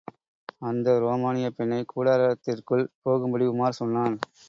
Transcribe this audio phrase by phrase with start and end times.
[0.61, 4.17] அந்த ரோமானியப் பெண்ணை, கூடாரத்திற்குள் போகும்படி உமார் சொன்னான்.